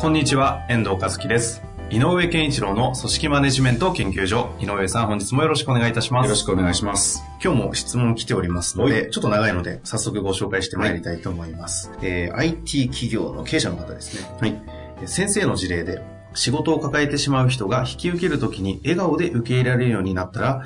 [0.00, 1.62] こんにちは、遠藤和樹です。
[1.90, 4.56] 井上健一郎の組織マネジメント研究所。
[4.58, 6.24] 井上さん、本日もよろしくお願いいたします。
[6.24, 7.22] よろしくお願いします。
[7.44, 11.92] 今日も質問来ておりますので、ちょっと長いので、早速ご紹介してまいりたいと思います。
[12.00, 14.26] えー IT 企業の経営者の方ですね。
[14.40, 14.58] はい。
[15.02, 16.00] えー先生の事例で、
[16.32, 20.64] 仕事を抱えてしまう人が引き受けるときに笑顔で受け入れられるようになったら、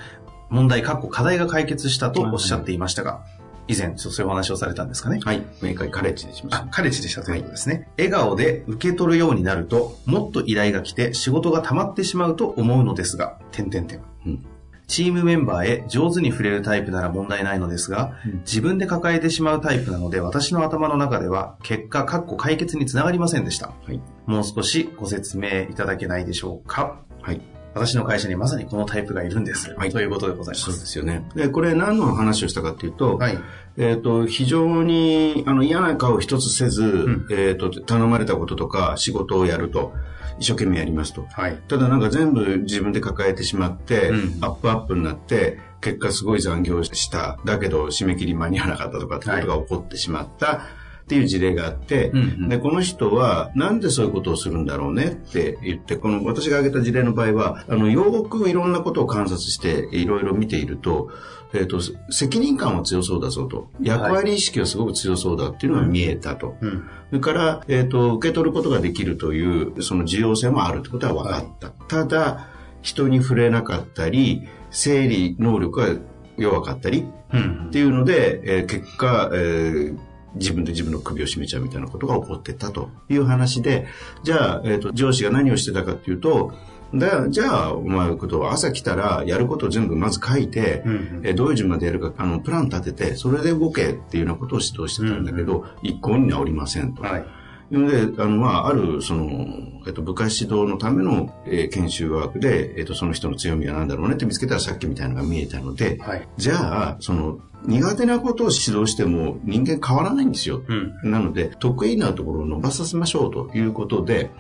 [0.48, 3.24] 問題、かっこ課題が解決したとおっしゃっていましたが、
[3.66, 5.20] 以前、そういうお話をされたんですかね。
[5.24, 5.42] はい。
[5.62, 7.88] 明快カレッジでしました。、あカレッジでしたということですね。
[7.96, 14.00] 笑顔で受け取るようになると、もっと依頼が来て仕事が溜まってしまうと思うのですが、点々点。
[14.26, 14.46] うん
[14.86, 23.68] チームメンバーへ上手に触れるタイプなら問題ないのですが、うん自分で抱えてしまうタイプなので、私の頭の中では、結果、かっこ解決につながりませんでした。
[23.68, 24.00] はい。
[24.26, 27.40] もう少しご説明いただけないでしょうかはい。
[27.74, 29.74] 私の会社にまさにこのタイプがいるんです。
[29.74, 30.70] はいということでございます。
[30.70, 31.28] そうですよね。
[31.34, 33.38] で、これ何の話をしたかっていうと、はい。
[33.76, 39.92] えっ、と、非常に、あの、嫌な顔一つせず、んえっ、と、頼まれたこととか仕事をやると、
[40.38, 41.26] 一生懸命やりますと。
[41.30, 41.56] はい。
[41.68, 47.38] ただなんか全部自分で抱えてしまって、うんアップアップになって、結果すごい残業した。
[47.44, 50.62] だけど締め切り間に合わなかったとかってことが起こってしまった。
[51.04, 61.10] っていう事例があって、うんうんで、この人は、なんでそういうことをするんだろうねって言って、この私が挙げた事例の場合は、あの、よくいろんなことを観察して、いろいろ見ていると、
[61.52, 61.78] えっ、と、
[62.10, 63.68] 責任感は強そうだぞと。
[63.80, 66.56] 役割意識はすごく強そうだっていうのが見えたと。
[66.62, 66.88] うん。
[67.10, 71.68] それから、えっ、と、受け取ることができるという、その重要性もあるってことは分かった。
[71.86, 72.48] ただ、
[72.80, 76.00] 人に触れなかったり、整理能力が
[76.38, 79.98] 弱かったりうんっていうので、えー結果、えー
[80.36, 83.86] 自分で自分の首を絞めちゃうみたいなことが起こってたという話で、
[84.22, 86.52] じゃあ、えっ、と、上司が何をしてたかっていうと、
[86.94, 97.02] だじゃあ、お前のことは朝来たら、やることを全部まず書いて、うんうんえーどういう順番でやるか、あの、プラン立てて、それで動けっていうようなことを指導してたんだけど、一向に治りませんと。
[97.02, 97.24] はい。
[97.70, 99.46] ので、あの、まあ、ある、その、
[99.86, 106.28] えっと、部下指導のための、えー研修ワークで、えっと、その人の強みは何だろうねって見つけたらさっきみたいなのが見えたので、はい。
[106.36, 110.62] じゃあ、その、苦手なことを指導しても人間変わらないんですよ。
[110.66, 111.10] うん。
[111.10, 114.30] なので、得意なところを伸ばさせましょうということで、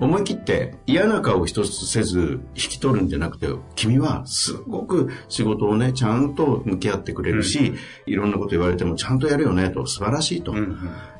[0.00, 7.74] 思い切って嫌な顔一つせず引き取るんじゃなくて、君はすごく仕事をね、ちゃんと向き合ってくれるし、
[8.06, 10.54] いろんなこと言われてもちゃんとやるよねと、素晴らしいと。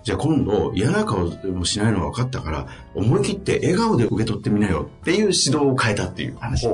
[0.02, 6.66] じゃあ今度嫌な顔もしないの分かったから、思い切って笑顔で受け取ってみなよっていう指導を変えたっていう話。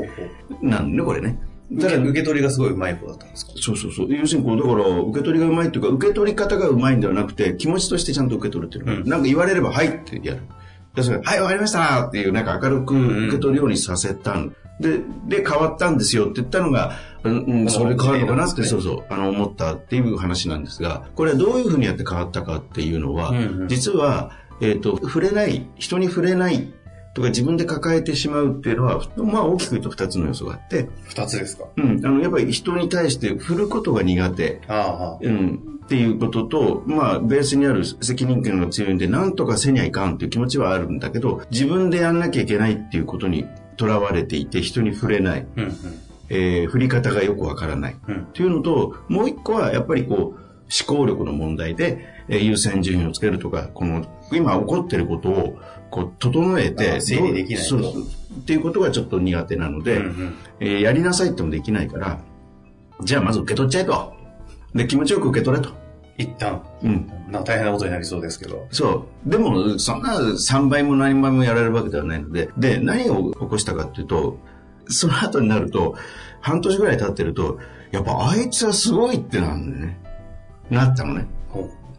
[0.62, 1.38] なんでね、これね。
[1.72, 3.52] だから受け取りがすごいうまい子だったんですか？
[3.56, 4.14] そうそうそう。
[4.14, 10.42] 要するにこう、だから、受け取りがうまいっていうか、受け取り方がうまいんではなくて、気持ちとしてちゃんと受け取るっていうのが、うんなんか言われれば、はいってやる。
[10.96, 14.56] で、それはい、わかりましたっていう、なんか明るく受け取るようにさせたん。
[14.80, 16.92] で、で、変わったんですよって言ったのが、
[17.22, 23.32] うん、うんそれ変わるのかなって、そそうそう、あの、思ったっていう話なんですが、これはどういうふうにやって変わったかっていうのは、
[23.68, 26.72] 実は、えっ、と、触れない、人に触れない
[27.14, 31.64] とか自分で抱えてしまうっていうのは、まあ大きく言うと二つの要素があって、二つですか？
[31.76, 34.60] うん、あの、やっぱり人に対して振ることが苦手。
[34.68, 35.18] ああ。
[35.20, 35.75] うん。
[35.86, 45.46] っていうことと、まあ、ベースにある責任感が強いんで、なんとかせにはいかんっていう気持ちはあるんだけど、自分でやんなきゃいけないっていうことにとらわれていて、人に触れない。
[45.56, 45.72] うんうん。
[46.28, 47.96] えー振り方がよくわからない。
[48.08, 50.34] うんっていうのと、もう一個はやっぱりこう、思
[50.98, 55.56] 考力の問題で、えー優先順位をつけるとか、この、今起こってることを、
[55.90, 62.18] こう、整えあて、ー整理できないとそうそうっていうことがちょっと苦手なので、うんうんえーやりなさいってもできないから、
[63.04, 64.15] じゃあまず受け取っちゃえと。
[64.76, 65.70] で、気持ちよく受け取れと。
[66.18, 67.10] 一旦、うん。
[67.28, 68.66] なんか大変なことになりそうですけど。
[68.70, 69.30] そう。
[69.30, 74.38] でも、そんな3倍も何倍もやられるわけではないので、で、何を起こしたかっていうと、
[74.88, 75.94] その後になると、
[76.40, 77.58] 半年ぐらい経ってると、
[77.90, 80.00] やっぱあいつはすごいってなるんだよね。
[80.70, 81.26] なったのね。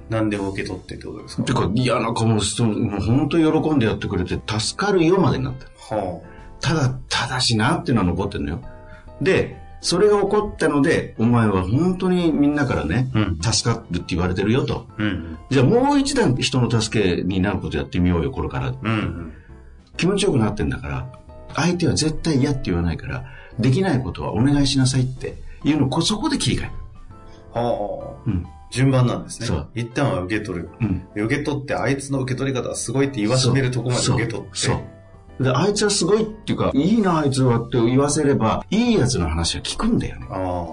[0.10, 1.44] 何でも受け取ってってことですか？
[1.44, 5.96] てか、嫌な顔もしても、もう本当に喜んでやってくれて、助かるよまでになった。
[5.96, 6.22] は
[6.62, 8.62] ただ、ただしなっていうのは残ってるのよ。
[9.22, 14.86] で、それが起こったので、お前は本当にみんなからね、うん助かるって言われてるよと。
[14.89, 14.94] あ。
[15.01, 15.38] うん。
[15.50, 18.68] じゃあもう一段人の助けになることやってみようよ、これから。
[18.68, 19.34] うんうん。
[19.95, 21.10] 気持ちよくなってんだから、
[21.56, 23.24] 相手は絶対嫌って言わないから、
[23.60, 26.72] できないことはお願いしなさいっていうのをこそこで切り替える。
[27.54, 28.24] はあ。
[28.28, 28.45] うん。
[28.72, 29.57] 順番なんですね。
[29.74, 30.69] 一旦は受け取る。
[30.81, 31.07] うん。
[31.16, 34.50] で受け取って、あいつの受け取り方はすごいって言わしめるとこまで受け取って。
[34.51, 34.75] そう。
[34.75, 34.97] そう
[35.39, 40.28] で、あいつはすごいっていうか、いいな、あいつはって言わせれば、いいやつの話は聞くんだよね。
[40.30, 40.66] あ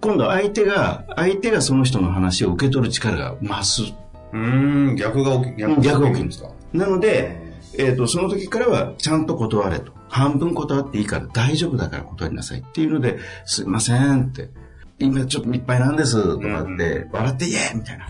[0.00, 3.82] 今度相手が、相手がその人の話を受け取る力が増す。
[3.92, 4.36] あ。
[4.36, 6.50] うーん、逆が起き、逆逆が起きるんですか。
[6.72, 9.92] なので、えっ、と、その時からは、ちゃんと断れと。
[10.08, 14.50] 半分断っていいから大丈夫だから断りなさいっていうので、すいませんって。
[14.98, 18.06] 今ちょっといっぱいなんですとかって、笑って言えみたいな。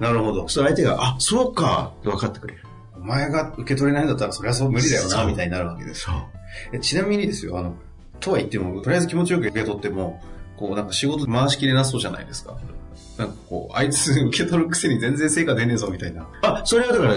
[0.00, 0.48] なるほど。
[0.48, 2.60] そう相手が、あ、そうかって分かってくれる。
[3.02, 6.02] お前が受け取れないんだったら、それはそう無理だよな、みたいになるわけです。
[6.02, 6.14] そう。
[6.72, 7.74] えちなみにですよ、あの、
[8.20, 10.22] とは言っても、とりあえず気持ちよく受け取っても、
[10.56, 12.56] こう、なんか仕事回しきれなそうじゃないですか。
[13.18, 16.28] なんかこう、あいつ受け取るくせに全然成果出ねえぞ、みたいな。
[16.42, 17.14] あ、それはだから、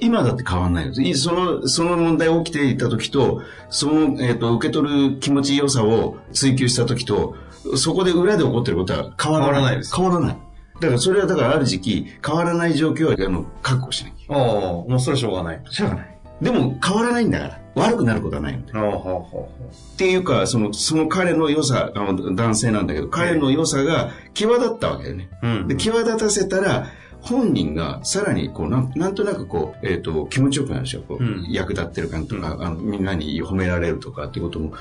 [0.00, 0.92] 今だって変わんないよ。
[0.92, 7.36] いその、その問題起きていた時と、その、えっ、と、受け取る気持ちよさを追求した時と、
[7.76, 9.12] そこで裏で起こってることは。
[9.20, 10.45] 変わらないです変わらない。
[10.80, 14.34] だからそれはだからある時期、変わらない状況は、あの、確保しなきゃ。
[14.34, 15.62] ああ、もうそれはしょうがない。
[15.70, 16.18] しょうがない。
[16.40, 17.60] でも変わらないんだから。
[17.76, 18.72] 悪くなることはないので。
[18.74, 25.28] ああ、はあ、はっていうか、その、その彼の良さ、あの男性なんだけど、彼の良さが際立ったわけだよね。
[25.42, 25.46] あ。
[25.46, 25.68] うん。
[25.68, 26.86] で、際立たせたら、
[27.20, 31.02] 本人がさらにこうなん、なんとなくこう、えっ、と、気持ちよくなるでしょ。
[31.02, 34.72] こううん役立ってる感とか、あの、みんなに褒められるとかってことも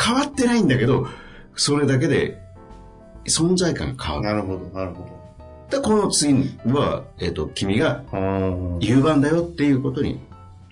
[0.00, 1.06] 変わってないんだけど、
[1.54, 2.40] それだけで
[3.26, 4.28] 存在感が変わる。
[4.28, 5.17] なるほど、なるほ
[5.70, 8.18] で、この次は、えっ、と、君がど。
[8.18, 8.78] ああ。
[8.80, 10.20] 有番だよっていうことに、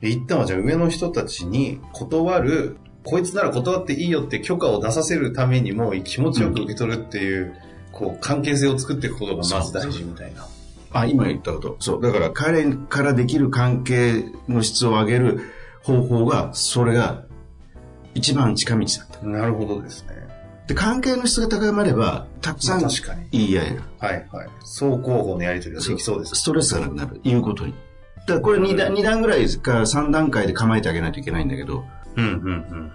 [0.02, 7.54] 一旦はじゃあ上の人たちに断る、こいつなら断っていいよって許可を出させるためにも気持ちよく受け取るっていう、
[7.92, 10.46] こう、関係性を作っていくことがまず大事みたいな。
[10.92, 11.76] あ、今言ったこと。
[11.80, 12.02] そう。
[12.02, 15.40] だから彼からできる関係の質を上げる
[15.82, 17.24] 方法が、それが
[18.14, 19.26] 一番近道だった。
[19.26, 20.26] なるほどですね。
[20.66, 22.80] で、関係の質が高まれば、たくさん
[23.30, 23.82] 言い合える。
[23.98, 24.48] はいはい。
[24.60, 26.34] 双方向のやりとりができそうです。
[26.34, 27.20] ストレスがなくなる。
[27.22, 27.72] 言うことに。
[28.18, 31.84] だからこれ2段二段ぐらいか3段階で構えてあげないといけないんだけど。
[32.16, 32.90] うんうんうん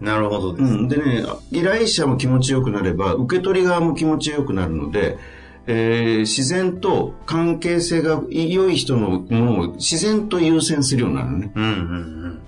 [0.00, 0.06] うん。
[0.06, 0.72] なるほどです。
[0.72, 0.88] うん。
[0.88, 5.18] でね、依頼者も気持ちよくなれば、受け取り側も気持ちよくなるので、
[5.66, 11.52] えー自然と関係性が良い人のものを自然と優先するようになるのね。
[11.54, 12.40] うんうんだか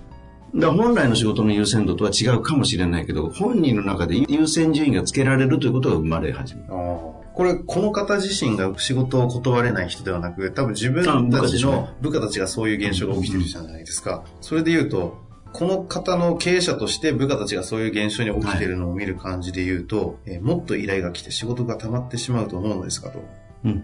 [0.53, 6.67] ら本来の仕事の優先度とは違うかもしれないけど、本人の中で優先順位がつけられるということが生まれ始める。
[6.69, 14.23] これ、この方自身が仕事を断れない人ではなく、多分自分たちの部下たちがそういう現象が起きてるじゃないですか。
[14.41, 15.17] それで言うと、
[15.53, 23.23] この方の経営者として部下たちがそういう現象に起きてるのを見る感じで言うと、えーもっと依頼が来て仕事が溜まってしまうと思うのですかと。
[23.65, 23.83] うん。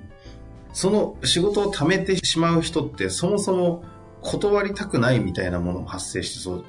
[0.73, 3.83] その仕事を貯めてしまう人ってそもそも
[4.23, 6.65] 断りたくないみたいなものも発生してそう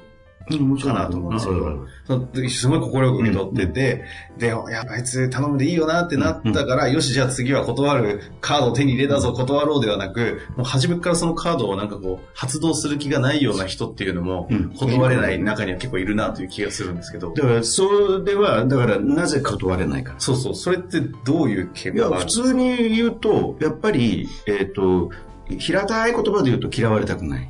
[0.59, 1.87] もかなと思うんですけど。
[2.05, 4.05] その時すごい心よく受け取ってて、
[4.37, 17.89] で、やっぱあいつ頼むでいいよなってなったから、よし、じゃあ次は断るカードを手に入れたぞ、断ろうではなく、もう初めからそのカードをなんかこう、発動する気がないような人っていうのもうん、断れない中には結構いるなという気がするんですけど、だから、そ
[18.23, 20.13] れは、だから、なぜ断れないか。
[20.19, 25.09] そうそう、それってどういう傾いや、普通に言うと、やっぱり、えっ、と、
[25.57, 27.49] 平たい言葉で言うと嫌われたくない。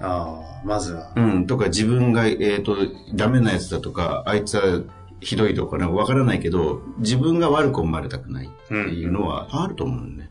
[0.00, 1.12] ああ、まずは。
[1.16, 2.76] うん、とか自分が、えっ、と、
[3.14, 4.82] ダメなやつだとか、あいつは
[5.20, 10.30] ひどいとかなんかわからないけど、自分が悪く思われたくないっていうのはあると思うんね。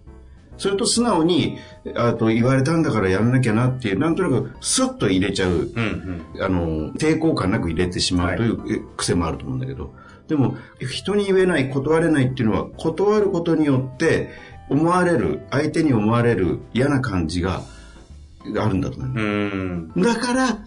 [0.58, 1.58] それと素直に、
[1.96, 6.44] あと言われたんだからやらなきゃなっていう、なんとなくスッと入れちゃう、うんうん。
[6.44, 9.94] あの、抵抗感なく入れてしまうというえ癖もあると思うんだけど、
[10.28, 14.30] でも、人に言えない、断れないっていうのは、断ることによって、
[14.70, 17.62] 思われる、相手に思われる嫌な感じが
[18.60, 19.10] あるんだと思う。
[19.16, 19.92] うん。
[19.96, 20.60] だから、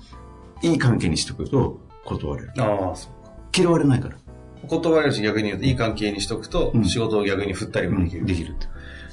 [0.62, 2.52] いい関係にしとくと断れる。
[2.58, 3.32] ああ、そうか。
[3.56, 4.16] 嫌われないから。
[4.66, 8.26] 断れるし逆に言うといい関係にしとくと、うん仕事を逆に振ったりもできる。
[8.26, 8.54] できる。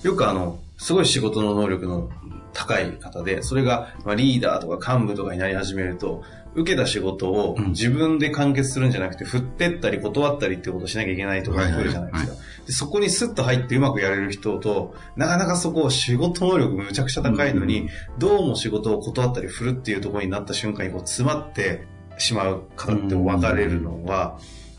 [0.03, 2.09] よくあの、すごい仕事の能力の
[2.53, 6.23] 高い方で、それが、まあ、リーダーとか幹部とかになり始めると、
[6.55, 12.33] 受けた仕事をうん自分で完結するんじゃなくて、振ってったり断ったりってことをしなきゃいけないとか来るじゃないですか。
[12.67, 21.85] でそこにスッと入ってうまくやれる人と、なかなかそこを仕事能力むちゃくちゃ高いのに、どうも仕事を断ったり振るっていうところになった瞬間にこう詰まって
[22.17, 24.38] しまう方って分かれるのは、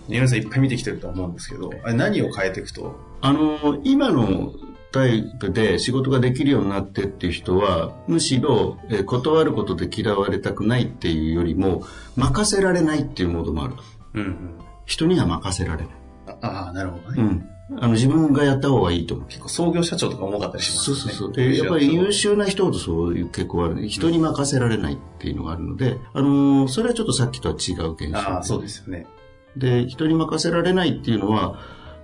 [0.08, 4.52] 皆さんいっぱい見てきてると思うんですけど、あれ何を変えていくと、あの、今の
[4.92, 11.82] タイプで仕事ができるようになってっていう人は、むしろ、えー断ることで嫌われたくないっていうよりも、
[12.16, 13.82] 任せられないっていうモードもあると。
[14.14, 14.58] うんうん。
[14.84, 15.94] 人には任せられない。
[16.42, 17.22] ああ、なるほどね。
[17.22, 17.80] うん。
[17.80, 19.26] あの、自分がやった方がいいと思う。
[19.26, 20.96] 結構創業社長とか重かったりしますね。
[20.96, 21.32] そうそうそう。
[21.32, 23.88] で、やっぱり優秀な人ほどそういう傾向がある。
[23.88, 28.18] 人に任せられないっていうのがあるので、あのーそれはちょっとさっきとは違う現象。
[28.18, 29.06] ああ、そうですよね。
[29.56, 31.58] で、人に任せられないっていうのは、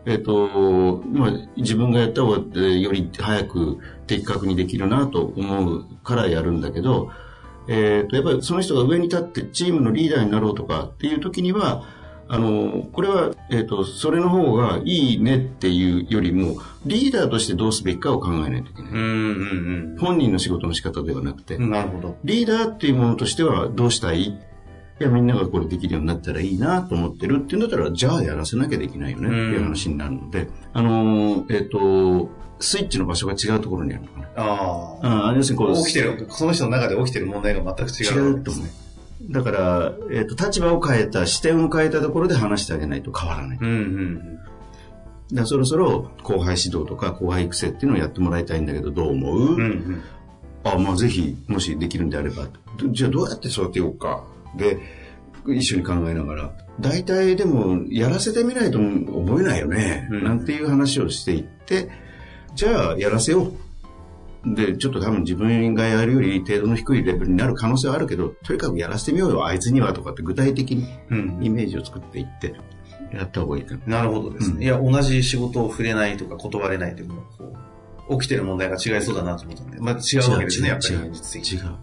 [0.07, 7.11] えっ、と、まあ、自分がやった方が、えーより早く的確にできるなと思うからやるんだけど、
[7.69, 11.85] えっ、と、やっぱりその人が上に立ってチームのリーダーになろうとかっていう時には、
[12.33, 18.93] あの、これは、えっ、と、それの方がいいねっていうよりも、リーダーとしてどうすべきかを考えないといけない。
[18.93, 21.71] うんうん本人の仕事の仕方ではなくて、うん。
[21.71, 22.17] なるほど。
[22.25, 24.41] リーダーっていうものとしてはどうしたい
[25.01, 32.29] いや、みんながこれできるようになったらいいなと思ってるっていうんだったら、じゃあやらせなきゃできないよねっていう話になるので、あのーえっ、と、
[32.61, 34.29] スイッチの場所が違うところにあるのかな。
[34.37, 35.29] ああ。
[35.31, 38.29] あ要するにこう、起きてる、その人の中で起きてる問題が全く違う。
[38.29, 38.67] 違うと思う。
[39.31, 43.59] だから、えっ、と、立場を変えた、視点を変えたところで話してあげないと変わらない。
[43.59, 44.39] うんうん
[45.33, 49.55] らそろそろ後輩指導とか後輩育成っていうのをやってもらいたいんだけど、どう思う、うん。
[49.55, 50.03] うんうん。
[50.65, 52.49] あ、まあぜひ、もしできるんであれば。
[52.77, 54.25] どじゃあどうやって育てようか？
[54.57, 54.79] で、
[55.49, 56.53] 一緒に考えながら。
[56.81, 60.09] 大体でも、やらせてみないと覚えないよね。
[60.11, 61.91] うんなんていう話をしていって、
[62.55, 64.55] じゃあやらせよう。
[64.55, 72.55] で、ちょっと多分自分がやるより程度の低いレベルになる可能性はあるけど、とにかくやらせてみようよ、あいつにはとかって具体的にうんイメージを作っていって、
[73.13, 73.99] やった方がいいかな。
[73.99, 74.57] なるほどですね。
[74.57, 77.57] うんいや、同じ仕事を触れないとか断れないというのは、こ
[78.09, 81.59] う、起きてる問題が違いそうだなと思ったんで、まあ違うわけですね、やっぱり現実的に。
[81.59, 81.81] 違うと思う。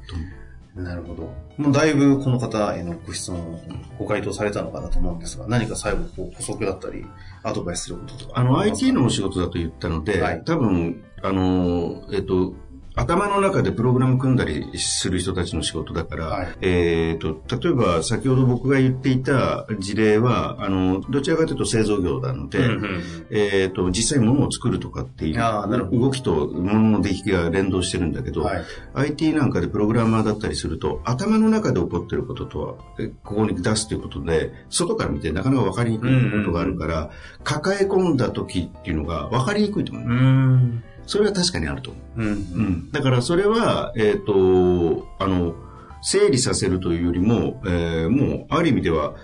[0.84, 1.34] なるほど。
[1.58, 3.60] もうだいぶこの方へのご質問、
[3.98, 7.06] ご回答されたのかなと思うんですが、何か最後こう補足だったり、
[7.44, 8.40] アドバイスすることとか。
[8.40, 12.54] あの、IT のお仕事だと言ったので、はい多分、あの、えっと、
[12.98, 28.64] 頭の中でプログラム組んだりする人たちの仕事だから、はいえっと、例えば先ほど僕が言っていた事例は、あの、どちらかというと製造業なので、うんうんえっと、実際物を作るとかっていう動きと物の出来が連動してるんだけど、はい。
[28.96, 37.12] IT なんかでプログラマーだったりすると、頭の中で起こってることとは、えここに出すということで、外から見てなかなか分かりにくいことがあるから、
[37.44, 40.04] 抱え込んだ時っていうのが分かりにくいと思う。
[40.12, 40.84] ん。
[41.08, 42.22] それは確かにあると思う。
[42.22, 42.30] うん。
[42.30, 42.92] うん。
[42.92, 45.56] だからそれは、えっ、と、あの、
[46.02, 49.16] 整理させるというよりも、えーもう、ある意味では、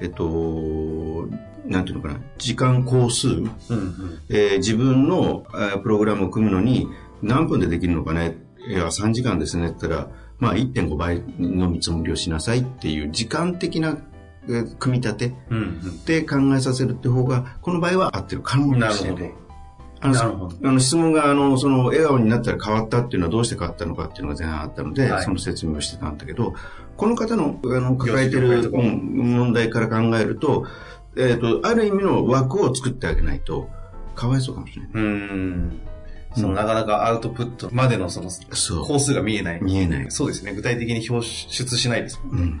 [0.00, 1.28] えっ、と、
[1.66, 3.44] なんていうのかな、時間工数、うん。
[3.44, 4.18] うん。
[4.30, 6.88] えー自分の、えープログラムを組むのに
[7.22, 8.36] 何分でできるのかね
[8.68, 13.98] いや、3時間ですねって言ったら、まあ1.5倍の見積もりをしなさいっていう時間的な、
[14.48, 15.34] えー組み立て。
[16.06, 19.43] で考えさせるって方が、この場合は合ってるかもなるほど。
[20.04, 26.52] あのなるほどあの質問が、あの、その、笑顔になったら変わったっていうのはどうして変わったのかっていうのが前半あったので、はいその説明をしてたんだけど、
[26.98, 30.66] この方の、あの、抱えて業る、問題から考えると、
[31.16, 33.70] えっ、と、ある意味の枠を作ってあげないと、
[34.14, 34.90] かわいそうかもしれない。
[34.92, 35.80] うん。
[36.36, 38.84] その、なかなかアウトプットまでのその、そう。
[38.84, 39.62] コースが見えない。
[39.62, 40.06] 見えない。
[40.10, 40.52] そうですね。
[40.52, 42.42] 具体的に表出しないですもんね。
[42.42, 42.60] うん。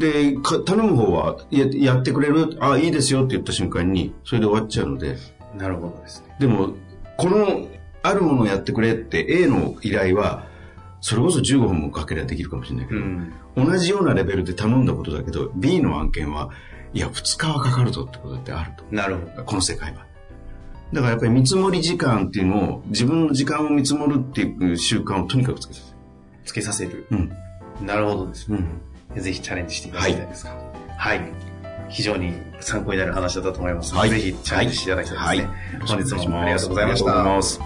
[0.00, 2.56] で、か頼む方はや、やってくれる？
[2.60, 5.18] あ、いいですよって言った瞬間に、それで終わっちゃうので、
[5.56, 6.34] なるほどですね。
[6.38, 6.74] でも、
[7.16, 7.68] この、
[8.02, 10.46] あるものをやってくれって A の依頼は、
[11.00, 13.32] それこそ15分もかければできるかもしれないけど、うん。
[13.56, 16.50] 同じようなレベルで頼んだことだけど、B の案件は、
[16.94, 18.84] いや、2日はかかるぞってことだってあると。
[18.90, 19.44] なるほど。
[19.44, 20.06] この世界は。
[20.92, 25.96] だからやっぱり見積もり時間っていうのを、自分の時間を見積もるっていう習慣をとにかくつけさせる。
[26.44, 27.06] つけさせる。
[27.10, 27.32] うん。
[27.80, 28.58] なるほどですね。
[29.16, 29.22] うん。
[29.22, 30.56] ぜひチャレンジしていただきたいですか。
[30.96, 31.51] はい。
[31.92, 35.54] 非常に参考になる話だったと思いますので、ぜひチャレンジしていただきたいですね。
[35.86, 37.10] 本日もありがとうございました。
[37.10, 37.60] ありがとうございます。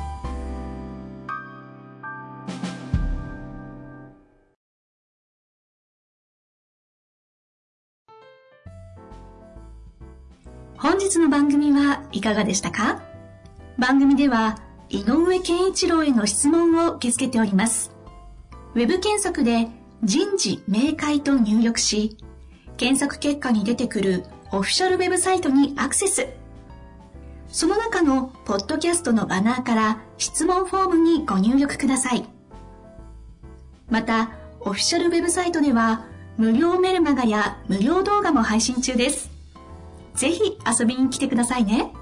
[10.78, 13.02] 本日の番組はいかがでしたか？
[13.78, 17.92] 番組では井上健一郎への質問を受け付けております。
[18.74, 19.68] ウェブ検索で
[20.02, 22.18] 人事明快と入力し、
[22.76, 26.28] 検索結果に出てくるオフィシャルウェブサイトにアクセス。
[27.48, 32.24] その中のポッドキャストのバナーから質問フォームにご入力ください。
[33.88, 34.30] また、
[34.60, 36.04] オフィシャルウェブサイトでは
[36.36, 39.30] 無料メルマガや無料動画も配信中です。
[40.14, 41.92] ぜひ遊びに来てくださいね。